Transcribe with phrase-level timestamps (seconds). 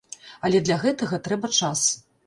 [0.49, 1.89] Але для гэтага трэба час.